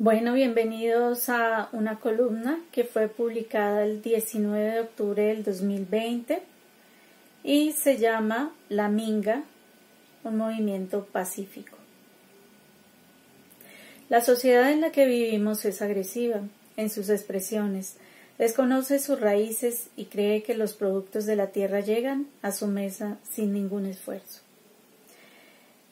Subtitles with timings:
[0.00, 6.42] Bueno, bienvenidos a una columna que fue publicada el 19 de octubre del 2020
[7.44, 9.44] y se llama La Minga,
[10.24, 11.78] un movimiento pacífico.
[14.08, 16.40] La sociedad en la que vivimos es agresiva
[16.76, 17.96] en sus expresiones,
[18.36, 23.18] desconoce sus raíces y cree que los productos de la tierra llegan a su mesa
[23.22, 24.40] sin ningún esfuerzo.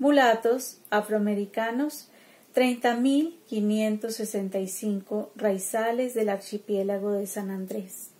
[0.00, 2.08] mulatos, afroamericanos,
[2.56, 8.10] 30.565 raizales del archipiélago de San Andrés,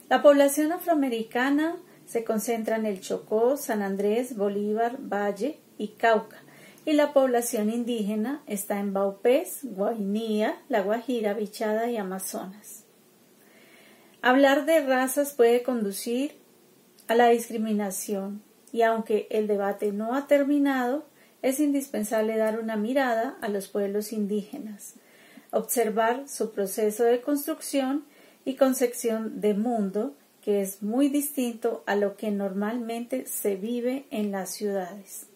[0.10, 6.43] La población afroamericana se concentra en el Chocó, San Andrés, Bolívar, Valle y Cauca,
[6.86, 12.86] y la población indígena está en Baupés, Guainía, La Guajira, Bichada y Amazonas.
[14.22, 16.36] Hablar de razas puede conducir
[17.08, 21.06] a la discriminación y aunque el debate no ha terminado,
[21.42, 24.96] es indispensable dar una mirada a los pueblos indígenas,
[25.52, 28.06] observar su proceso de construcción
[28.46, 34.32] y concepción de mundo que es muy distinto a lo que normalmente se vive en
[34.32, 35.28] las ciudades.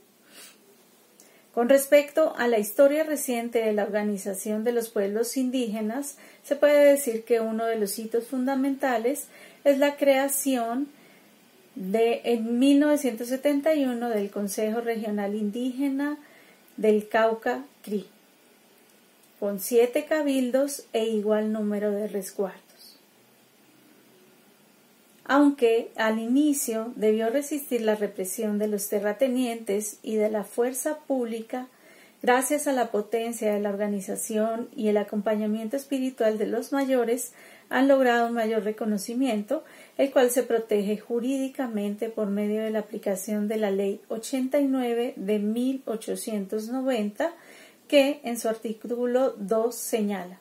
[1.58, 6.86] Con respecto a la historia reciente de la Organización de los Pueblos Indígenas, se puede
[6.86, 9.26] decir que uno de los hitos fundamentales
[9.64, 10.88] es la creación
[11.74, 16.20] de en 1971 del Consejo Regional Indígena
[16.76, 18.06] del Cauca CRI,
[19.40, 22.67] con siete cabildos e igual número de resguardos
[25.28, 31.68] aunque al inicio debió resistir la represión de los terratenientes y de la fuerza pública,
[32.22, 37.34] gracias a la potencia de la organización y el acompañamiento espiritual de los mayores,
[37.70, 39.66] han logrado un mayor reconocimiento,
[39.98, 45.40] el cual se protege jurídicamente por medio de la aplicación de la Ley 89 de
[45.40, 47.34] 1890,
[47.90, 50.40] que en su artículo 2 señala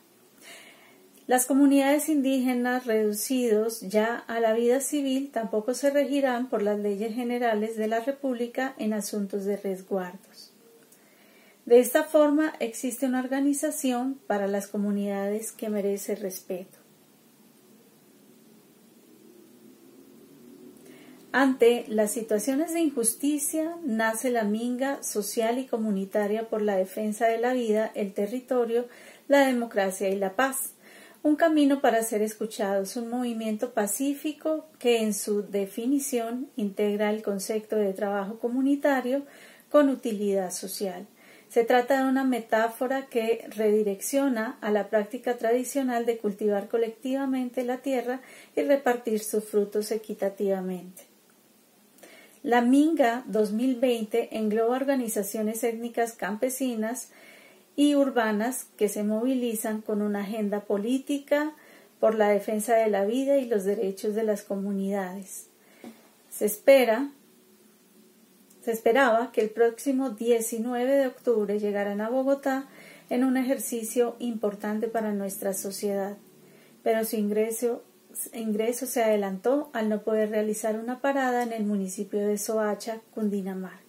[1.27, 7.15] las comunidades indígenas reducidos ya a la vida civil tampoco se regirán por las leyes
[7.15, 10.53] generales de la República en asuntos de resguardos.
[11.65, 16.79] De esta forma existe una organización para las comunidades que merece respeto.
[21.33, 27.39] Ante las situaciones de injusticia nace la minga social y comunitaria por la defensa de
[27.39, 28.87] la vida, el territorio,
[29.27, 30.76] la democracia y la paz
[31.27, 37.75] un camino para ser escuchados, un movimiento pacífico que en su definición integra el concepto
[37.75, 39.27] de trabajo comunitario
[39.69, 41.09] con utilidad social.
[41.49, 47.79] Se trata de una metáfora que redirecciona a la práctica tradicional de cultivar colectivamente la
[47.79, 48.21] tierra
[48.55, 51.07] y repartir sus frutos equitativamente.
[52.45, 57.11] La Minga 2020 engloba organizaciones étnicas campesinas,
[57.77, 61.53] y urbanas que se movilizan con una agenda política
[62.01, 65.47] por la defensa de la vida y los derechos de las comunidades.
[66.31, 67.11] Se espera
[68.67, 72.67] se esperaba que el próximo 19 de octubre llegaran a Bogotá
[73.11, 76.17] en un ejercicio importante para nuestra sociedad,
[76.83, 77.85] pero su ingreso
[78.33, 83.86] ingreso se adelantó al no poder realizar una parada en el municipio de Soacha, Cundinamarca.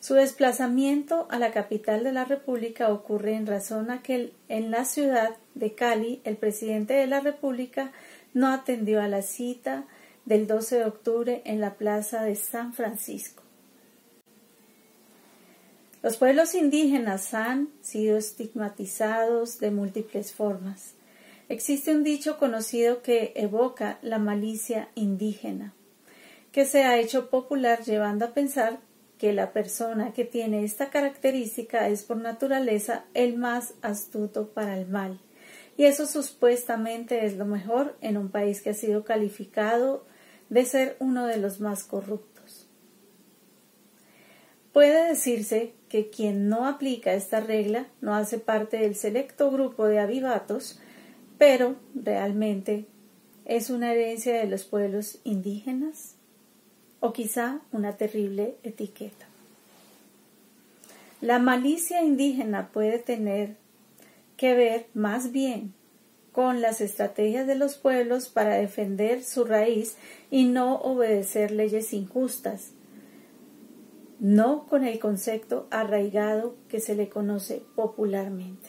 [0.00, 4.86] Su desplazamiento a la capital de la República ocurre en razón a que en la
[4.86, 7.92] ciudad de Cali el presidente de la República
[8.32, 9.84] no atendió a la cita
[10.24, 13.42] del 12 de octubre en la plaza de San Francisco.
[16.02, 20.94] Los pueblos indígenas han sido estigmatizados de múltiples formas.
[21.50, 25.74] Existe un dicho conocido que evoca la malicia indígena,
[26.52, 28.78] que se ha hecho popular llevando a pensar
[29.20, 34.88] que la persona que tiene esta característica es por naturaleza el más astuto para el
[34.88, 35.20] mal.
[35.76, 40.06] Y eso supuestamente es lo mejor en un país que ha sido calificado
[40.48, 42.66] de ser uno de los más corruptos.
[44.72, 49.98] Puede decirse que quien no aplica esta regla no hace parte del selecto grupo de
[49.98, 50.80] avivatos,
[51.36, 52.86] pero realmente
[53.44, 56.16] es una herencia de los pueblos indígenas
[57.00, 59.26] o quizá una terrible etiqueta.
[61.20, 63.56] La malicia indígena puede tener
[64.36, 65.74] que ver más bien
[66.32, 69.96] con las estrategias de los pueblos para defender su raíz
[70.30, 72.70] y no obedecer leyes injustas,
[74.20, 78.68] no con el concepto arraigado que se le conoce popularmente.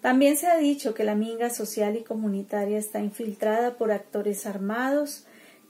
[0.00, 5.25] También se ha dicho que la minga social y comunitaria está infiltrada por actores armados,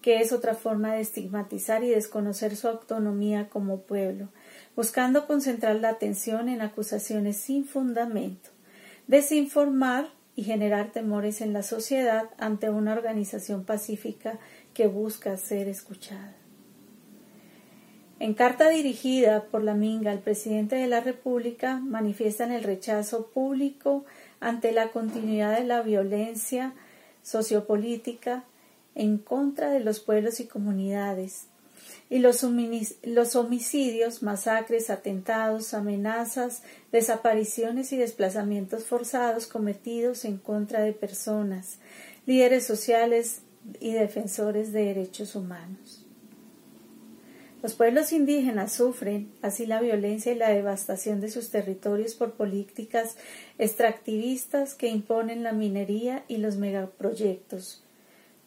[0.06, 4.28] que es otra forma de estigmatizar y desconocer su autonomía como pueblo,
[4.76, 8.50] buscando concentrar la atención en acusaciones sin fundamento,
[9.08, 10.06] desinformar
[10.36, 14.38] y generar temores en la sociedad ante una organización pacífica
[14.74, 16.36] que busca ser escuchada.
[18.20, 24.04] En carta dirigida por la Minga al presidente de la República, manifiestan el rechazo público
[24.38, 26.74] ante la continuidad de la violencia
[27.24, 28.44] sociopolítica
[28.96, 31.46] en contra de los pueblos y comunidades,
[32.08, 32.44] y los,
[33.34, 36.62] homicidios, masacres, atentados, amenazas,
[36.92, 41.78] desapariciones y desplazamientos forzados cometidos en contra de personas,
[42.24, 43.42] líderes sociales
[43.80, 46.02] y defensores de derechos humanos.
[47.62, 53.16] Los pueblos indígenas sufren así la violencia y la devastación de sus territorios por políticas
[53.58, 57.82] extractivistas que imponen la minería y los megaproyectos,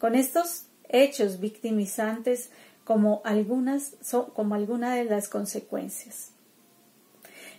[0.00, 2.50] con estos hechos victimizantes
[2.84, 3.94] como algunas
[4.34, 6.32] como de las consecuencias.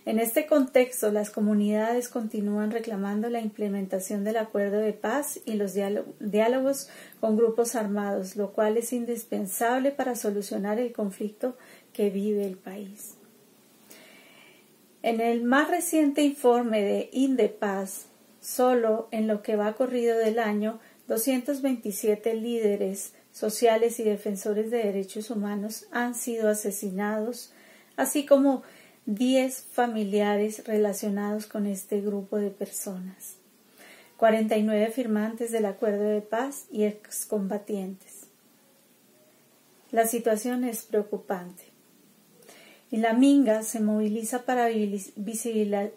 [0.04, 5.74] En este contexto, las comunidades continúan reclamando la implementación del acuerdo de paz y los
[5.74, 6.88] diálogos
[7.20, 11.56] con grupos armados, lo cual es indispensable para solucionar el conflicto
[11.92, 13.14] que vive el país.
[15.04, 18.06] En el más reciente informe de Indepaz,
[18.40, 25.30] solo en lo que va corrido del año, 227 líderes sociales y defensores de derechos
[25.30, 27.52] humanos han sido asesinados,
[27.96, 28.62] así como
[29.06, 33.36] 10 familiares relacionados con este grupo de personas,
[34.18, 38.28] 49 firmantes del acuerdo de paz y excombatientes.
[39.90, 41.64] La situación es preocupante.
[42.90, 44.68] Y la Minga se moviliza para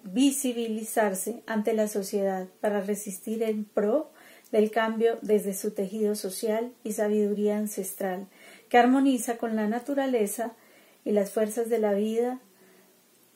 [0.04, 4.12] visibilizarse ante la sociedad, para resistir en pro
[4.52, 8.28] del cambio desde su tejido social y sabiduría ancestral,
[8.70, 10.54] que armoniza con la naturaleza
[11.04, 12.40] y las fuerzas de la vida,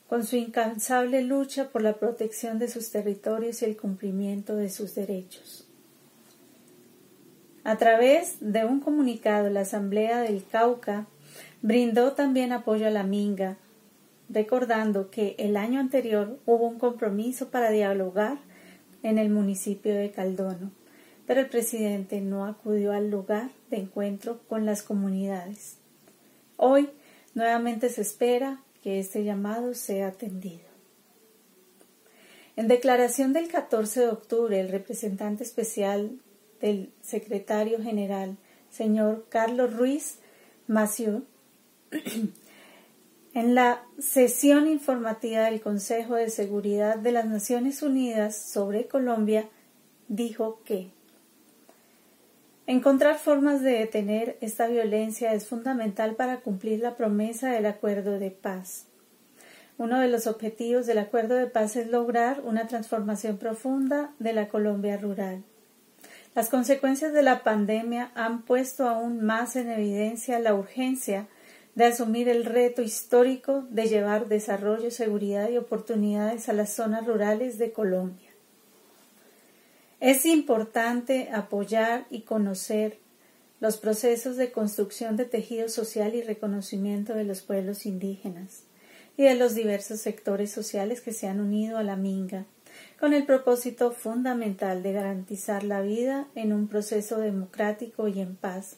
[0.07, 4.95] con su incansable lucha por la protección de sus territorios y el cumplimiento de sus
[4.95, 5.67] derechos.
[7.63, 11.05] A través de un comunicado, la Asamblea del Cauca
[11.61, 13.57] brindó también apoyo a la Minga,
[14.29, 18.37] recordando que el año anterior hubo un compromiso para dialogar
[19.03, 20.71] en el municipio de Caldono
[21.29, 25.77] pero el presidente no acudió al lugar de encuentro con las comunidades.
[26.57, 26.89] Hoy
[27.36, 30.65] nuevamente se espera que este llamado sea atendido.
[32.55, 36.17] En declaración del 14 de octubre, el representante especial
[36.62, 38.36] del secretario general,
[38.71, 40.17] señor Carlos Ruiz
[40.65, 41.25] Maciú,
[43.36, 49.48] en la sesión informativa del Consejo de Seguridad de las Naciones Unidas sobre Colombia,
[50.07, 50.89] dijo que
[52.69, 58.29] Encontrar formas de detener esta violencia es fundamental para cumplir la promesa del acuerdo de
[58.29, 58.85] paz.
[59.79, 64.49] Uno de los objetivos del acuerdo de paz es lograr una transformación profunda de la
[64.49, 65.43] Colombia rural.
[66.35, 71.25] Las consecuencias de la pandemia han puesto aún más en evidencia la urgencia
[71.73, 77.57] de asumir el reto histórico de llevar desarrollo, seguridad y oportunidades a las zonas rurales
[77.57, 78.28] de Colombia.
[79.99, 82.99] Es importante apoyar y conocer
[83.59, 88.63] los procesos de construcción de tejido social y reconocimiento de los pueblos indígenas
[89.17, 92.45] y de los diversos sectores sociales que se han unido a la Minga,
[92.97, 98.77] con el propósito fundamental de garantizar la vida en un proceso democrático y en paz,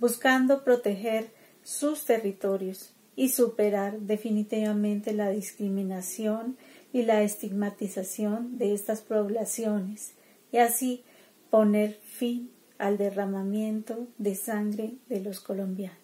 [0.00, 1.28] buscando proteger
[1.62, 6.56] sus territorios y superar definitivamente la discriminación
[6.94, 10.14] y la estigmatización de estas poblaciones
[10.52, 11.02] y así
[11.50, 16.01] poner fin al derramamiento de sangre de los colombianos.